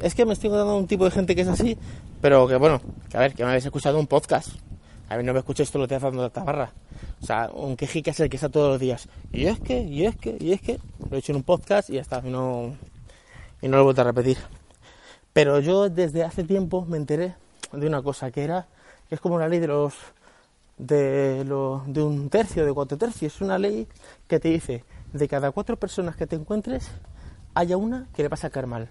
es 0.00 0.14
que 0.14 0.24
me 0.24 0.32
estoy 0.32 0.48
encontrando 0.48 0.76
un 0.76 0.86
tipo 0.86 1.04
de 1.04 1.10
gente 1.10 1.34
que 1.34 1.42
es 1.42 1.48
así, 1.48 1.76
pero 2.20 2.48
que 2.48 2.56
bueno, 2.56 2.80
que 3.08 3.16
a 3.16 3.20
ver, 3.20 3.34
que 3.34 3.44
me 3.44 3.50
habéis 3.50 3.64
escuchado 3.64 3.98
un 3.98 4.06
podcast. 4.06 4.48
A 5.08 5.16
mí 5.16 5.24
no 5.24 5.32
me 5.32 5.40
escuchéis 5.40 5.70
todos 5.70 5.82
los 5.82 5.88
días 5.88 6.02
dando 6.02 6.30
tabarra. 6.30 6.72
O 7.20 7.26
sea, 7.26 7.50
un 7.52 7.76
quejica 7.76 8.12
es 8.12 8.20
el 8.20 8.30
que 8.30 8.36
está 8.36 8.48
todos 8.48 8.70
los 8.70 8.80
días. 8.80 9.08
Y 9.32 9.46
es 9.46 9.58
que, 9.58 9.82
y 9.82 10.06
es 10.06 10.16
que, 10.16 10.36
y 10.38 10.52
es 10.52 10.60
que. 10.60 10.78
Lo 11.10 11.16
he 11.16 11.18
hecho 11.18 11.32
en 11.32 11.36
un 11.36 11.42
podcast 11.42 11.90
y 11.90 11.94
ya 11.94 12.00
está. 12.00 12.22
Y 12.24 12.30
no, 12.30 12.76
y 13.60 13.68
no 13.68 13.76
lo 13.76 13.82
he 13.82 13.84
vuelto 13.84 14.02
a 14.02 14.04
repetir. 14.04 14.38
Pero 15.32 15.58
yo 15.58 15.88
desde 15.88 16.22
hace 16.22 16.44
tiempo 16.44 16.86
me 16.86 16.96
enteré 16.96 17.34
de 17.72 17.86
una 17.86 18.02
cosa 18.02 18.30
que 18.30 18.44
era, 18.44 18.68
que 19.08 19.16
es 19.16 19.20
como 19.20 19.34
una 19.34 19.48
ley 19.48 19.58
de 19.58 19.66
los, 19.66 19.94
de, 20.78 21.44
lo, 21.44 21.82
de 21.86 22.02
un 22.02 22.30
tercio, 22.30 22.64
de 22.64 22.72
cuatro 22.72 22.96
tercios. 22.96 23.34
Es 23.34 23.40
una 23.40 23.58
ley 23.58 23.88
que 24.28 24.38
te 24.38 24.48
dice, 24.48 24.84
de 25.12 25.28
cada 25.28 25.50
cuatro 25.50 25.76
personas 25.76 26.14
que 26.14 26.28
te 26.28 26.36
encuentres, 26.36 26.88
haya 27.54 27.76
una 27.76 28.08
que 28.14 28.22
le 28.22 28.28
va 28.28 28.34
a 28.34 28.38
sacar 28.38 28.66
mal. 28.66 28.90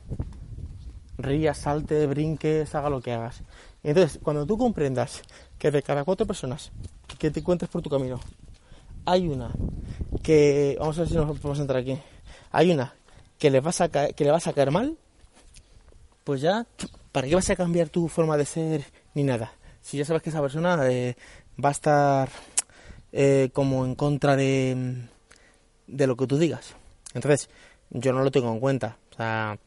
Rías, 1.18 1.58
salte, 1.58 2.08
brinques, 2.08 2.74
haga 2.76 2.90
lo 2.90 3.02
que 3.02 3.12
hagas. 3.12 3.44
Entonces, 3.84 4.20
cuando 4.24 4.46
tú 4.46 4.58
comprendas 4.58 5.22
que 5.58 5.72
de 5.72 5.84
cada 5.84 6.04
cuatro 6.04 6.26
personas 6.26 6.72
que 7.18 7.32
te 7.32 7.40
encuentres 7.40 7.70
por 7.70 7.82
tu 7.82 7.90
camino, 7.90 8.20
hay 9.06 9.28
una 9.28 9.52
que, 10.24 10.78
vamos 10.80 10.98
a 10.98 11.02
ver 11.02 11.10
si 11.10 11.16
nos 11.16 11.40
podemos 11.40 11.60
entrar 11.60 11.82
aquí, 11.82 11.98
hay 12.52 12.72
una 12.72 12.94
que 13.38 13.50
le 13.50 13.60
va 13.60 13.70
a 13.70 13.74
sacar, 13.74 14.14
que 14.14 14.24
le 14.24 14.32
a 14.32 14.72
mal, 14.72 14.98
pues 16.24 16.42
ya, 16.42 16.68
¿para 17.12 17.28
qué 17.28 17.36
vas 17.36 17.50
a 17.50 17.56
cambiar 17.56 17.90
tu 17.90 18.08
forma 18.08 18.38
de 18.38 18.46
ser 18.46 18.86
ni 19.16 19.24
nada? 19.24 19.54
Si 19.82 19.98
ya 19.98 20.06
sabes 20.06 20.22
que 20.22 20.30
esa 20.30 20.42
persona 20.42 20.78
eh, 20.90 21.16
va 21.64 21.70
a 21.70 21.72
estar 21.72 22.30
eh, 23.12 23.50
como 23.54 23.86
en 23.86 23.96
contra 23.96 24.36
de, 24.36 25.08
de 25.88 26.08
lo 26.08 26.16
que 26.16 26.28
tú 26.28 26.38
digas. 26.38 26.76
Entonces, 27.14 27.50
yo 27.92 28.14
no 28.14 28.24
lo 28.24 28.32
tengo 28.32 28.52
en 28.52 28.60
cuenta. 28.60 28.98
O 29.12 29.16
sea, 29.16 29.58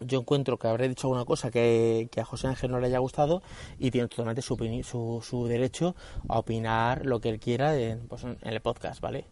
yo 0.00 0.20
encuentro 0.20 0.58
que 0.58 0.68
habré 0.68 0.88
dicho 0.88 1.06
alguna 1.06 1.24
cosa 1.24 1.50
que, 1.50 2.08
a 2.16 2.24
José 2.24 2.48
Ángel 2.48 2.70
no 2.70 2.80
le 2.80 2.88
haya 2.88 2.98
gustado 2.98 3.42
y 3.78 3.90
tiene 3.90 4.08
totalmente 4.08 4.42
su, 4.42 4.56
su, 4.82 5.20
su 5.22 5.46
derecho 5.46 5.94
a 6.28 6.38
opinar 6.38 7.06
lo 7.06 7.20
que 7.20 7.28
él 7.28 7.38
quiera 7.38 7.76
en, 7.76 8.06
pues, 8.08 8.24
el 8.24 8.60
podcast, 8.60 9.00
¿vale? 9.00 9.26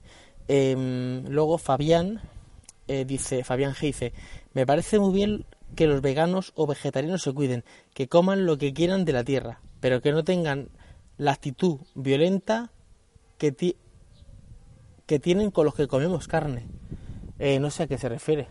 Em, 0.49 1.25
luego 1.29 1.59
Fabián 1.59 2.21
eh, 2.89 3.05
dice, 3.05 3.45
Fabián 3.45 3.75
G 3.75 3.81
dice, 3.87 4.13
me 4.55 4.67
parece 4.67 4.99
muy 4.99 5.13
bien 5.13 5.47
que 5.75 5.87
los 5.87 6.03
veganos 6.03 6.53
o 6.55 6.67
vegetarianos 6.67 7.23
se 7.23 7.33
cuiden, 7.33 7.65
que 7.95 8.09
coman 8.09 8.47
lo 8.47 8.59
que 8.59 8.73
quieran 8.73 9.05
de 9.05 9.13
la 9.13 9.25
tierra, 9.25 9.61
pero 9.81 10.03
que 10.03 10.13
no 10.13 10.25
tengan 10.25 10.69
la 11.17 11.33
actitud 11.33 11.81
violenta 11.95 12.71
que, 13.39 13.77
que 15.07 15.19
tienen 15.19 15.51
con 15.51 15.65
los 15.65 15.75
que 15.75 15.89
comemos 15.89 16.29
carne. 16.29 16.69
Eh, 17.45 17.59
no 17.59 17.71
sé 17.73 17.83
a 17.83 17.87
qué 17.89 17.99
se 17.99 18.09
refiere. 18.09 18.47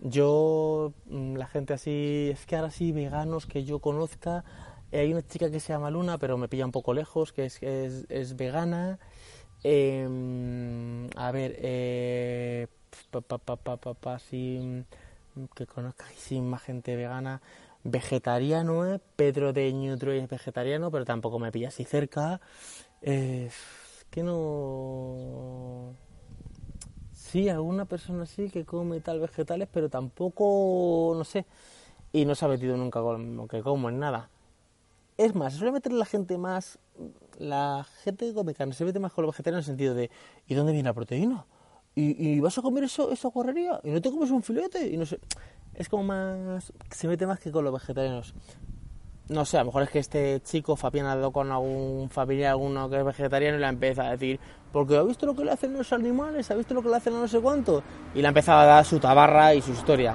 Yo, 0.00 0.92
mm, 1.06 1.36
la 1.36 1.46
gente 1.46 1.74
así, 1.74 2.30
es 2.32 2.46
que 2.46 2.56
ahora 2.56 2.70
sí, 2.70 2.92
veganos 2.92 3.44
que 3.46 3.64
yo 3.64 3.78
conozca, 3.80 4.42
eh, 4.90 5.00
hay 5.00 5.12
una 5.12 5.26
chica 5.26 5.50
que 5.50 5.60
se 5.60 5.74
llama 5.74 5.90
Luna, 5.90 6.16
pero 6.16 6.38
me 6.38 6.48
pilla 6.48 6.64
un 6.64 6.72
poco 6.72 6.94
lejos, 6.94 7.32
que 7.34 7.44
es, 7.44 7.62
es, 7.62 8.06
es 8.08 8.36
vegana. 8.36 8.98
Eh, 9.64 10.08
a 11.16 11.30
ver, 11.32 11.56
eh, 11.58 12.68
pa, 13.10 13.20
pa, 13.20 13.94
pa, 13.94 14.18
sí, 14.18 14.58
mm, 15.34 15.44
que 15.54 15.66
conozca 15.66 16.06
sí, 16.16 16.40
más 16.40 16.62
gente 16.62 16.96
vegana. 16.96 17.42
Vegetariano, 17.84 18.98
Pedro 19.16 19.52
de 19.52 19.70
Ñutro 19.74 20.12
es 20.12 20.26
vegetariano, 20.28 20.90
pero 20.90 21.04
tampoco 21.04 21.38
me 21.38 21.52
pilla 21.52 21.68
así 21.68 21.84
cerca. 21.84 22.40
Que 23.02 24.22
no... 24.22 25.94
Sí, 27.34 27.48
alguna 27.48 27.84
persona 27.84 28.26
sí 28.26 28.48
que 28.48 28.64
come 28.64 29.00
tal 29.00 29.18
vegetales, 29.18 29.66
pero 29.72 29.88
tampoco, 29.88 31.14
no 31.16 31.24
sé, 31.24 31.46
y 32.12 32.26
no 32.26 32.36
se 32.36 32.44
ha 32.44 32.48
metido 32.48 32.76
nunca 32.76 33.00
con 33.00 33.36
lo 33.36 33.48
que 33.48 33.60
como 33.60 33.88
en 33.88 33.98
nada. 33.98 34.30
Es 35.18 35.34
más, 35.34 35.54
suele 35.54 35.72
meter 35.72 35.92
la 35.92 36.04
gente 36.04 36.38
más, 36.38 36.78
la 37.40 37.84
gente 38.04 38.26
que 38.26 38.34
come 38.34 38.54
carne 38.54 38.72
se 38.72 38.84
mete 38.84 39.00
más 39.00 39.12
con 39.12 39.22
lo 39.22 39.32
vegetariano 39.32 39.58
en 39.58 39.62
el 39.62 39.66
sentido 39.66 39.96
de, 39.96 40.12
¿y 40.46 40.54
dónde 40.54 40.70
viene 40.70 40.88
la 40.88 40.94
proteína? 40.94 41.44
¿y, 41.96 42.38
vas 42.38 42.56
a 42.56 42.62
comer 42.62 42.84
eso, 42.84 43.10
esa 43.10 43.26
guarrería? 43.30 43.80
¿Y 43.82 43.90
no 43.90 44.00
te 44.00 44.12
comes 44.12 44.30
un 44.30 44.44
filete? 44.44 44.86
Y 44.86 44.96
no 44.96 45.04
sé. 45.04 45.18
Es 45.74 45.88
como 45.88 46.04
más. 46.04 46.72
Se 46.92 47.08
mete 47.08 47.26
más 47.26 47.40
que 47.40 47.50
con 47.50 47.64
los 47.64 47.72
vegetarianos. 47.72 48.32
No 49.28 49.46
sé, 49.46 49.56
a 49.56 49.60
lo 49.60 49.66
mejor 49.66 49.84
es 49.84 49.90
que 49.90 49.98
este 50.00 50.42
chico, 50.42 50.76
Fabián, 50.76 51.06
ha 51.06 51.16
dado 51.16 51.32
con 51.32 51.50
algún 51.50 52.10
familiar, 52.10 52.50
alguno 52.50 52.90
que 52.90 52.98
es 52.98 53.04
vegetariano, 53.04 53.56
y 53.56 53.60
le 53.60 53.66
empieza 53.66 54.06
a 54.06 54.10
decir, 54.10 54.38
porque 54.70 54.96
ha 54.96 55.02
visto 55.02 55.24
lo 55.24 55.34
que 55.34 55.44
le 55.44 55.52
hacen 55.52 55.72
los 55.72 55.92
animales, 55.94 56.50
ha 56.50 56.54
visto 56.54 56.74
lo 56.74 56.82
que 56.82 56.90
le 56.90 56.96
hacen 56.96 57.14
a 57.14 57.20
no 57.20 57.28
sé 57.28 57.40
cuánto. 57.40 57.82
Y 58.14 58.20
le 58.20 58.26
ha 58.26 58.28
empezado 58.28 58.60
a 58.60 58.64
dar 58.66 58.84
su 58.84 58.98
tabarra 58.98 59.54
y 59.54 59.62
su 59.62 59.72
historia. 59.72 60.14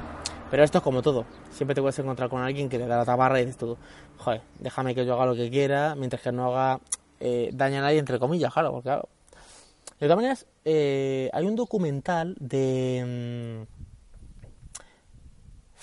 Pero 0.51 0.63
esto 0.63 0.77
es 0.77 0.83
como 0.83 1.01
todo. 1.01 1.25
Siempre 1.51 1.73
te 1.73 1.81
puedes 1.81 1.97
encontrar 1.97 2.29
con 2.29 2.41
alguien 2.41 2.69
que 2.69 2.77
te 2.77 2.85
da 2.85 2.97
la 2.97 3.05
tabarra 3.05 3.39
y 3.39 3.45
dices 3.45 3.57
todo, 3.57 3.77
joder, 4.17 4.41
déjame 4.59 4.93
que 4.93 5.05
yo 5.05 5.15
haga 5.15 5.25
lo 5.25 5.35
que 5.35 5.49
quiera, 5.49 5.95
mientras 5.95 6.21
que 6.21 6.31
no 6.31 6.53
haga 6.53 6.79
eh, 7.19 7.49
daño 7.53 7.79
a 7.79 7.81
nadie, 7.81 7.97
entre 7.97 8.19
comillas, 8.19 8.53
claro, 8.53 8.71
porque 8.71 8.89
claro. 8.89 9.09
De 9.99 10.05
todas 10.05 10.15
maneras, 10.15 10.45
eh, 10.65 11.29
hay 11.33 11.45
un 11.45 11.55
documental 11.55 12.35
de... 12.39 13.65
Mm, 13.67 13.79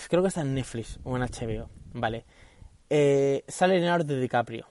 creo 0.09 0.23
que 0.23 0.28
está 0.28 0.40
en 0.42 0.54
Netflix 0.54 0.99
o 1.04 1.16
en 1.16 1.23
HBO, 1.23 1.68
¿vale? 1.92 2.25
Eh, 2.90 3.45
sale 3.49 3.78
Leonardo 3.81 4.19
DiCaprio. 4.19 4.66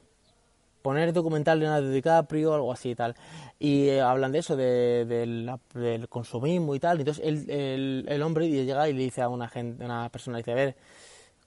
Poner 0.82 1.12
documental 1.14 1.60
Leonardo 1.60 1.90
DiCaprio, 1.90 2.54
algo 2.54 2.72
así 2.72 2.92
y 2.92 2.96
tal. 2.96 3.16
Y 3.60 3.88
eh, 3.88 4.02
hablan 4.02 4.32
de 4.32 4.40
eso, 4.40 4.56
de, 4.56 5.06
del 5.06 6.10
consumismo 6.10 6.76
y 6.76 6.80
tal. 6.80 7.00
Entonces 7.00 7.26
el, 7.26 8.06
el, 8.08 8.22
hombre 8.22 8.50
llega 8.50 8.88
y 8.88 8.94
le 8.94 9.04
dice 9.04 9.22
a 9.22 9.30
una, 9.30 9.48
gente, 9.48 9.84
una 9.84 10.10
persona, 10.10 10.38
dice, 10.38 10.52
a 10.52 10.56
ver, 10.56 10.76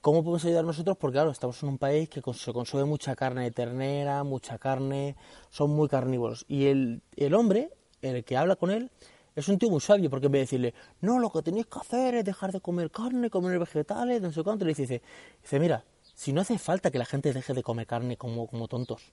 ¿cómo 0.00 0.22
podemos 0.24 0.44
ayudar 0.44 0.64
nosotros? 0.64 0.96
Porque 0.96 1.14
claro, 1.14 1.30
estamos 1.30 1.62
en 1.62 1.68
un 1.68 1.78
país 1.78 2.08
que 2.08 2.20
se 2.32 2.52
consume 2.52 2.84
mucha 2.84 3.14
carne 3.14 3.44
de 3.44 3.50
ternera, 3.52 4.24
mucha 4.24 4.58
carne, 4.58 5.16
son 5.50 5.70
muy 5.70 5.88
carnívoros. 5.88 6.44
Y 6.48 6.66
el, 6.66 7.02
el 7.16 7.34
hombre, 7.34 7.70
el 8.02 8.24
que 8.24 8.36
habla 8.36 8.56
con 8.56 8.70
él, 8.72 8.90
es 9.38 9.48
un 9.48 9.56
tío 9.56 9.70
muy 9.70 9.80
sabio, 9.80 10.10
porque 10.10 10.26
en 10.26 10.32
vez 10.32 10.40
de 10.40 10.42
decirle, 10.42 10.74
no, 11.00 11.20
lo 11.20 11.30
que 11.30 11.42
tenéis 11.42 11.66
que 11.66 11.78
hacer 11.78 12.16
es 12.16 12.24
dejar 12.24 12.50
de 12.50 12.60
comer 12.60 12.90
carne, 12.90 13.30
comer 13.30 13.56
vegetales, 13.60 14.20
no 14.20 14.32
sé 14.32 14.42
cuánto, 14.42 14.64
le 14.64 14.74
dice, 14.74 15.00
dice, 15.40 15.60
mira, 15.60 15.84
si 16.18 16.32
no 16.32 16.40
hace 16.40 16.58
falta 16.58 16.90
que 16.90 16.98
la 16.98 17.04
gente 17.04 17.32
deje 17.32 17.54
de 17.54 17.62
comer 17.62 17.86
carne 17.86 18.16
como, 18.16 18.48
como 18.48 18.66
tontos. 18.66 19.12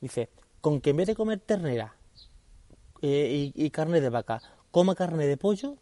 Dice, 0.00 0.30
con 0.60 0.80
que 0.80 0.90
en 0.90 0.98
vez 0.98 1.08
de 1.08 1.16
comer 1.16 1.40
ternera 1.40 1.96
eh, 3.02 3.50
y, 3.52 3.70
carne 3.70 4.00
de 4.00 4.10
vaca, 4.10 4.40
coma 4.70 4.94
carne 4.94 5.26
de 5.26 5.36
pollo, 5.36 5.74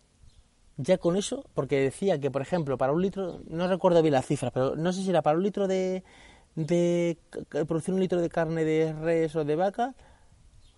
ya 0.78 0.96
con 0.96 1.18
eso, 1.18 1.44
porque 1.52 1.78
decía 1.80 2.18
que, 2.18 2.30
por 2.30 2.40
ejemplo, 2.40 2.78
para 2.78 2.94
un 2.94 3.02
litro, 3.02 3.42
no 3.46 3.68
recuerdo 3.68 4.00
bien 4.00 4.14
las 4.14 4.24
cifras, 4.24 4.52
pero 4.52 4.74
no 4.74 4.90
sé 4.94 5.02
si 5.02 5.10
era 5.10 5.20
para 5.20 5.36
un 5.36 5.42
litro 5.42 5.68
de, 5.68 6.02
de 6.54 7.18
producir 7.68 7.92
un 7.92 8.00
litro 8.00 8.22
de 8.22 8.30
carne 8.30 8.64
de 8.64 8.94
res 8.94 9.36
o 9.36 9.44
de 9.44 9.56
vaca, 9.56 9.94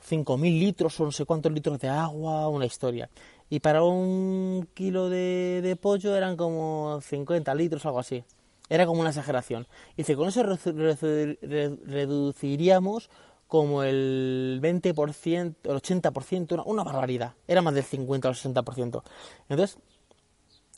5.000 0.04 0.58
litros 0.58 0.98
o 0.98 1.04
no 1.04 1.12
sé 1.12 1.24
cuántos 1.24 1.52
litros 1.52 1.78
de 1.78 1.88
agua, 1.88 2.48
una 2.48 2.66
historia. 2.66 3.08
Y 3.48 3.60
para 3.60 3.84
un 3.84 4.68
kilo 4.74 5.08
de, 5.08 5.60
de 5.62 5.76
pollo 5.76 6.16
eran 6.16 6.36
como 6.36 7.00
50 7.00 7.54
litros, 7.54 7.86
algo 7.86 8.00
así. 8.00 8.24
Era 8.68 8.86
como 8.86 9.00
una 9.00 9.10
exageración. 9.10 9.66
Dice, 9.96 10.16
con 10.16 10.28
eso 10.28 10.42
reduciríamos 10.42 13.10
como 13.48 13.82
el 13.82 14.60
20%, 14.62 15.54
el 15.62 15.76
80%, 15.76 16.52
una, 16.52 16.62
una 16.64 16.84
barbaridad. 16.84 17.34
Era 17.46 17.62
más 17.62 17.74
del 17.74 17.84
50 17.84 18.28
o 18.28 18.30
el 18.30 18.36
60%. 18.36 19.02
Entonces, 19.48 19.78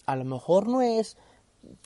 a 0.06 0.16
lo 0.16 0.24
mejor 0.24 0.66
no 0.66 0.82
es 0.82 1.16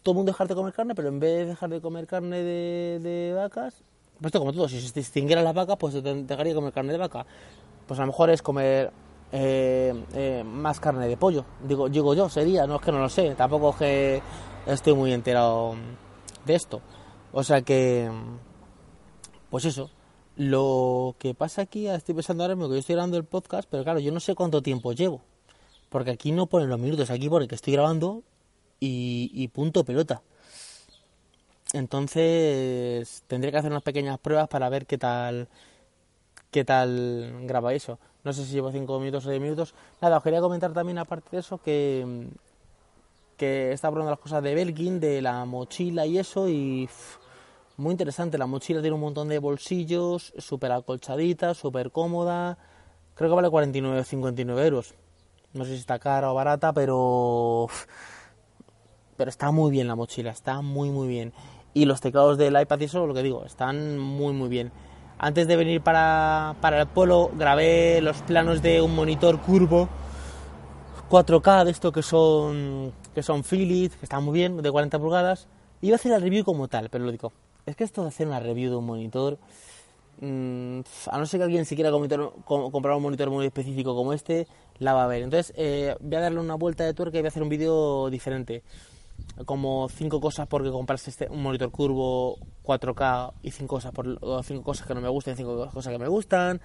todo 0.03 0.13
el 0.13 0.17
mundo 0.17 0.33
dejar 0.33 0.49
de 0.49 0.55
comer 0.55 0.73
carne, 0.73 0.95
pero 0.95 1.09
en 1.09 1.21
vez 1.21 1.39
de 1.39 1.47
dejar 1.47 1.71
de 1.71 1.81
comer 1.81 2.07
carne 2.07 2.43
de, 2.43 3.33
vacas, 3.35 3.83
pues 4.19 4.27
esto 4.27 4.39
como 4.39 4.53
todo, 4.53 4.69
si 4.69 4.81
se 4.81 5.01
extinguieran 5.01 5.45
las 5.45 5.55
vacas, 5.55 5.77
pues 5.79 5.95
se 5.95 6.03
dejaría 6.03 6.53
de 6.53 6.55
comer 6.55 6.73
carne 6.73 6.93
de 6.93 6.99
vaca. 6.99 7.27
Pues 7.87 7.99
a 7.99 8.05
lo 8.05 8.09
mejor 8.09 8.31
es 8.31 8.43
comer 8.43 8.93
eh, 9.33 10.05
eh, 10.15 10.45
más 10.45 10.79
carne 10.79 11.09
de 11.09 11.17
pollo. 11.17 11.45
Digo, 11.67 11.89
digo 11.89 12.15
yo, 12.15 12.29
sería, 12.29 12.67
no 12.67 12.77
es 12.77 12.83
que 12.83 12.93
no 12.93 13.01
lo 13.01 13.09
sé, 13.09 13.35
tampoco 13.35 13.71
es 13.71 13.77
que 13.77 14.23
estoy 14.67 14.95
muy 14.95 15.13
enterado 15.13 15.75
de 16.45 16.55
esto. 16.55 16.81
O 17.33 17.43
sea 17.43 17.63
que, 17.63 18.11
pues 19.51 19.65
eso. 19.65 19.91
Lo 20.37 21.15
que 21.19 21.35
pasa 21.35 21.63
aquí, 21.63 21.89
estoy 21.89 22.15
pensando 22.15 22.43
ahora 22.43 22.55
mismo 22.55 22.69
que 22.69 22.77
yo 22.77 22.81
estoy 22.81 22.95
grabando 22.95 23.19
el 23.19 23.25
podcast, 23.25 23.69
pero 23.71 23.85
claro, 23.85 24.01
yo 24.01 24.13
no 24.13 24.21
sé 24.21 24.35
cuánto 24.35 24.63
tiempo 24.63 24.93
llevo. 24.93 25.21
Porque 25.91 26.11
aquí 26.11 26.33
no 26.33 26.47
ponen 26.47 26.71
los 26.71 26.81
minutos, 26.81 27.11
aquí 27.11 27.29
pone 27.29 27.47
que 27.47 27.55
estoy 27.55 27.75
grabando 27.75 28.23
y, 28.81 29.31
y 29.35 29.49
punto 29.49 29.85
pelota. 29.85 30.23
Entonces 31.75 33.25
tendré 33.27 33.51
que 33.51 33.59
hacer 33.59 33.71
unas 33.71 33.83
pequeñas 33.83 34.19
pruebas 34.19 34.49
para 34.49 34.69
ver 34.69 34.87
qué 34.87 34.97
tal 34.99 35.49
qué 36.51 36.65
tal 36.65 37.47
graba 37.47 37.75
eso. 37.75 37.99
No 38.25 38.33
sé 38.33 38.45
si 38.45 38.53
llevo 38.53 38.71
5 38.71 39.01
minutos 39.01 39.27
o 39.27 39.31
10 39.31 39.43
minutos. 39.43 39.75
Nada, 40.01 40.19
os 40.19 40.23
quería 40.23 40.41
comentar 40.41 40.73
también 40.73 40.99
aparte 40.99 41.29
de 41.33 41.41
eso 41.41 41.59
que 41.59 42.29
que 43.37 43.73
está 43.73 43.89
hablando 43.89 44.07
de 44.07 44.13
las 44.13 44.21
cosas 44.21 44.43
de 44.43 44.55
Belkin, 44.55 45.01
de 45.01 45.23
la 45.23 45.45
mochila 45.45 46.07
y 46.07 46.19
eso, 46.19 46.49
y 46.49 46.89
muy 47.77 47.93
interesante. 47.93 48.39
La 48.39 48.47
mochila 48.47 48.81
tiene 48.81 48.95
un 48.95 49.01
montón 49.01 49.29
de 49.29 49.39
bolsillos, 49.39 50.33
súper 50.39 50.73
acolchadita, 50.73 51.55
súper 51.55 51.91
cómoda. 51.91 52.59
Creo 53.15 53.31
que 53.31 53.37
vale 53.37 53.51
49 53.51 54.01
o 54.01 54.05
59 54.05 54.65
euros. 54.65 54.95
No 55.53 55.65
sé 55.65 55.73
si 55.73 55.81
está 55.81 55.99
cara 55.99 56.31
o 56.31 56.35
barata, 56.35 56.73
pero. 56.73 57.69
Pero 59.17 59.29
está 59.29 59.51
muy 59.51 59.71
bien 59.71 59.89
la 59.89 59.95
mochila, 59.95 60.31
está 60.31 60.63
muy, 60.63 60.91
muy 60.91 61.07
bien. 61.07 61.33
Y 61.75 61.85
los 61.85 62.01
teclados 62.01 62.39
del 62.39 62.61
iPad 62.61 62.81
y 62.81 62.85
eso, 62.85 63.07
lo 63.07 63.15
que 63.15 63.23
digo, 63.23 63.45
están 63.45 63.99
muy, 63.99 64.33
muy 64.33 64.49
bien. 64.49 64.73
Antes 65.19 65.47
de 65.47 65.57
venir 65.57 65.83
para, 65.83 66.57
para 66.61 66.81
el 66.81 66.87
polo, 66.89 67.31
grabé 67.35 68.01
los 68.01 68.17
planos 68.23 68.63
de 68.63 68.81
un 68.81 68.95
monitor 68.95 69.41
curvo 69.41 69.89
4K 71.13 71.65
de 71.65 71.71
esto 71.73 71.93
que 71.93 72.01
son 72.01 72.91
que 73.15 73.23
son 73.23 73.45
Philips, 73.45 73.97
que 73.97 74.07
están 74.07 74.25
muy 74.25 74.33
bien, 74.33 74.63
de 74.63 74.71
40 74.71 74.99
pulgadas. 74.99 75.47
Iba 75.83 75.97
a 75.97 75.97
hacer 75.97 76.11
la 76.11 76.19
review 76.19 76.43
como 76.43 76.69
tal, 76.69 76.89
pero 76.89 77.05
lo 77.05 77.13
digo, 77.13 77.33
es 77.67 77.77
que 77.77 77.85
esto 77.85 78.01
de 78.01 78.09
hacer 78.09 78.27
una 78.27 78.41
review 78.41 78.71
de 78.71 78.77
un 78.77 78.87
monitor, 78.87 79.37
mm, 80.23 80.81
a 81.11 81.19
no 81.19 81.27
ser 81.27 81.41
que 81.41 81.45
alguien 81.45 81.67
se 81.67 81.75
quiera 81.75 81.91
comprar 81.91 82.97
un 82.97 83.03
monitor 83.03 83.29
muy 83.29 83.45
específico 83.45 83.95
como 83.95 84.15
este, 84.15 84.47
la 84.79 84.95
va 84.95 85.05
a 85.05 85.07
ver. 85.07 85.23
Entonces 85.23 85.53
eh, 85.59 85.95
voy 86.01 86.17
a 86.17 86.21
darle 86.21 86.41
una 86.41 86.55
vuelta 86.55 86.83
de 86.85 86.95
tuerca 86.95 87.19
y 87.19 87.21
voy 87.21 87.27
a 87.27 87.29
hacer 87.29 87.43
un 87.43 87.51
vídeo 87.51 88.09
diferente. 88.09 88.63
Como 89.45 89.91
cinco 89.91 90.19
cosas 90.19 90.49
porque 90.49 90.71
comprarse 90.71 91.11
este, 91.11 91.29
un 91.29 91.43
monitor 91.43 91.71
curvo 91.71 92.39
4K 92.65 93.35
y 93.43 93.51
cinco 93.51 93.77
cosas, 93.77 93.93
por, 93.93 94.19
cinco 94.45 94.63
cosas 94.63 94.87
que 94.87 94.95
no 94.95 95.03
me 95.03 95.11
gustan, 95.11 95.37
cinco 95.37 95.69
cosas 95.71 95.93
que 95.93 95.99
me 95.99 96.09
gustan 96.09 96.63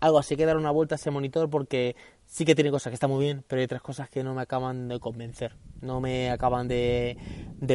algo 0.00 0.18
así 0.18 0.36
que 0.36 0.46
dar 0.46 0.56
una 0.56 0.70
vuelta 0.70 0.94
a 0.94 0.96
ese 0.96 1.10
monitor 1.10 1.48
porque 1.50 1.96
sí 2.26 2.44
que 2.44 2.54
tiene 2.54 2.70
cosas 2.70 2.90
que 2.90 2.94
están 2.94 3.10
muy 3.10 3.24
bien, 3.24 3.44
pero 3.46 3.60
hay 3.60 3.64
otras 3.64 3.82
cosas 3.82 4.08
que 4.08 4.22
no 4.22 4.34
me 4.34 4.42
acaban 4.42 4.88
de 4.88 5.00
convencer, 5.00 5.56
no 5.80 6.00
me 6.00 6.30
acaban 6.30 6.68
de, 6.68 7.16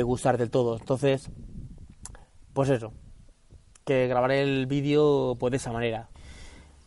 gustar 0.04 0.38
del 0.38 0.50
todo. 0.50 0.78
Entonces, 0.78 1.30
pues 2.54 2.70
eso, 2.70 2.94
que 3.86 4.08
grabaré 4.08 4.42
el 4.42 4.68
vídeo 4.68 5.36
pues 5.40 5.51
de 5.51 5.58
esa 5.58 5.72
manera. 5.72 6.10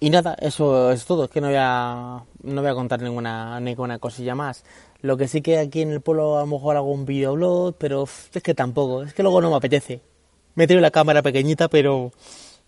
Y 0.01 0.11
nada, 0.11 0.37
eso 0.41 0.93
es 0.93 1.07
todo, 1.07 1.25
es 1.25 1.31
que 1.31 1.41
no 1.41 1.47
voy 1.47 1.57
a, 1.59 2.25
no 2.43 2.61
voy 2.61 2.71
a 2.71 2.75
contar 2.75 3.01
ninguna, 3.01 3.59
ninguna 3.61 3.99
cosilla 3.99 4.35
más. 4.35 4.65
Lo 5.01 5.17
que 5.17 5.29
sí 5.29 5.41
que 5.41 5.59
aquí 5.59 5.83
en 5.83 5.91
el 5.91 6.01
pueblo 6.01 6.37
a 6.37 6.41
lo 6.41 6.47
mejor 6.47 6.77
hago 6.77 6.93
un 6.93 7.07
videoblog, 7.07 7.77
pero 7.79 8.05
es 8.05 8.43
que 8.43 8.55
tampoco, 8.55 9.03
es 9.03 9.15
que 9.15 9.23
luego 9.23 9.41
no 9.41 9.51
me 9.51 9.57
apetece. 9.57 10.03
Me 10.55 10.67
tiro 10.67 10.81
la 10.81 10.91
cámara 10.91 11.23
pequeñita, 11.23 11.69
pero 11.69 12.13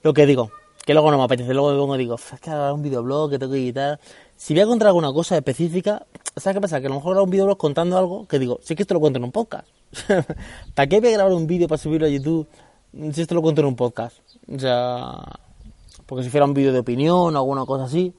lo 0.03 0.15
que 0.15 0.27
digo, 0.27 0.51
que 0.87 0.95
luego 0.95 1.11
no 1.11 1.19
me 1.19 1.25
apetece, 1.25 1.53
luego 1.53 1.73
me 1.73 1.79
pongo 1.79 1.97
y 1.97 1.99
digo, 1.99 2.15
es 2.15 2.41
que 2.41 2.49
haga 2.49 2.73
un 2.73 2.81
videoblog 2.81 3.29
que 3.29 3.41
tengo 3.41 3.53
que 3.53 3.59
editar. 3.59 3.99
Si 4.37 4.55
voy 4.55 4.63
a 4.63 4.67
contar 4.67 4.87
alguna 4.87 5.13
cosa 5.13 5.37
específica, 5.37 6.07
¿sabes 6.37 6.55
qué 6.55 6.61
pasa? 6.61 6.81
Que 6.81 6.87
a 6.87 6.91
lo 6.91 6.95
mejor 6.95 7.17
hago 7.17 7.25
un 7.25 7.31
videoblog 7.31 7.59
contando 7.59 7.99
algo 7.99 8.29
que 8.29 8.39
digo, 8.39 8.61
sí 8.63 8.77
que 8.77 8.83
esto 8.83 8.95
lo 8.95 9.01
cuento 9.01 9.19
en 9.19 9.25
un 9.25 9.33
podcast. 9.33 9.67
¿Para 10.77 10.87
qué 10.87 11.01
voy 11.01 11.09
a 11.09 11.13
grabar 11.13 11.33
un 11.33 11.49
vídeo 11.49 11.67
para 11.67 11.79
subirlo 11.79 12.07
a 12.07 12.11
YouTube 12.11 12.47
si 13.13 13.21
esto 13.21 13.35
lo 13.35 13.43
cuento 13.43 13.63
en 13.63 13.67
un 13.67 13.75
podcast? 13.75 14.19
O 14.49 14.61
sea, 14.61 15.25
porque 16.07 16.23
si 16.23 16.31
fuera 16.31 16.47
un 16.47 16.55
vídeo 16.55 16.73
de 16.73 16.79
opinión 16.79 17.35
o 17.35 17.39
alguna 17.39 17.67
cosa 17.67 17.85
así. 17.85 18.15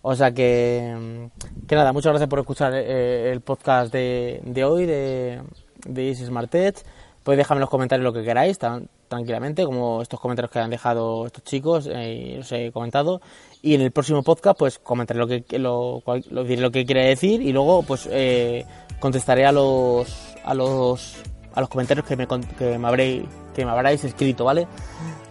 O 0.00 0.14
sea 0.14 0.30
que, 0.30 1.28
que 1.66 1.74
nada, 1.74 1.92
muchas 1.92 2.10
gracias 2.10 2.30
por 2.30 2.38
escuchar 2.38 2.72
eh, 2.72 3.32
el 3.32 3.40
podcast 3.40 3.92
de, 3.92 4.40
de 4.44 4.64
hoy 4.64 4.86
de, 4.86 5.42
de 5.84 6.14
Smart 6.14 6.54
Edge. 6.54 6.84
Podéis 7.24 7.38
dejarme 7.38 7.58
en 7.58 7.62
los 7.62 7.70
comentarios 7.70 8.04
lo 8.04 8.12
que 8.12 8.22
queráis, 8.22 8.60
tranquilamente, 9.08 9.64
como 9.64 10.02
estos 10.02 10.20
comentarios 10.20 10.50
que 10.50 10.58
han 10.58 10.70
dejado 10.70 11.26
estos 11.26 11.44
chicos, 11.44 11.88
eh, 11.90 12.38
os 12.40 12.50
he 12.52 12.70
comentado. 12.72 13.20
Y 13.62 13.74
en 13.74 13.80
el 13.80 13.90
próximo 13.90 14.22
podcast, 14.22 14.58
pues 14.58 14.78
comentaré 14.78 15.18
lo 15.18 15.26
que 15.26 15.44
lo, 15.58 16.02
lo, 16.30 16.44
diré 16.44 16.62
lo 16.62 16.70
que 16.70 16.84
quiera 16.84 17.02
decir 17.02 17.42
y 17.42 17.52
luego, 17.52 17.82
pues 17.82 18.08
eh, 18.10 18.64
contestaré 19.00 19.46
a 19.46 19.52
los 19.52 20.36
a 20.44 20.54
los 20.54 21.16
a 21.54 21.60
los 21.60 21.68
comentarios 21.68 22.06
que 22.06 22.16
me, 22.16 22.26
que 22.26 22.78
me 22.78 22.88
habréis 22.88 23.24
que 23.54 23.64
me 23.64 23.70
habráis 23.70 24.04
escrito, 24.04 24.44
¿vale? 24.44 24.66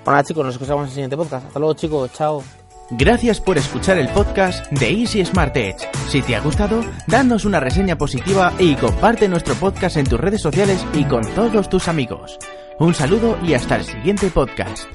Bueno, 0.04 0.18
nada, 0.18 0.24
chicos, 0.24 0.46
nos 0.46 0.56
escuchamos 0.56 0.84
en 0.84 0.88
el 0.88 0.94
siguiente 0.94 1.18
podcast. 1.18 1.48
Hasta 1.48 1.60
luego, 1.60 1.74
chicos, 1.76 2.12
chao. 2.14 2.44
Gracias 2.92 3.42
por 3.42 3.58
escuchar 3.58 3.98
el 3.98 4.08
podcast 4.10 4.72
de 4.72 4.90
Easy 4.92 5.26
Smart 5.26 5.56
Edge. 5.58 5.88
Si 6.08 6.22
te 6.22 6.36
ha 6.36 6.40
gustado, 6.40 6.84
danos 7.08 7.44
una 7.44 7.60
reseña 7.60 7.98
positiva 7.98 8.54
y 8.60 8.76
comparte 8.76 9.28
nuestro 9.28 9.56
podcast 9.56 9.98
en 9.98 10.06
tus 10.06 10.20
redes 10.20 10.42
sociales 10.42 10.86
y 10.94 11.04
con 11.06 11.24
todos 11.34 11.68
tus 11.68 11.88
amigos. 11.88 12.38
Un 12.78 12.94
saludo 12.94 13.38
y 13.42 13.54
hasta 13.54 13.78
el 13.78 13.86
siguiente 13.86 14.30
podcast. 14.30 14.90